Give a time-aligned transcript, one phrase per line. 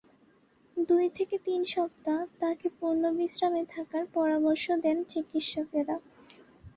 [0.77, 5.95] দুই থেকে তিন সপ্তাহ তাঁকে পূর্ণ বিশ্রামে থাকার পরামর্শ দেন চিকিৎসকেরা।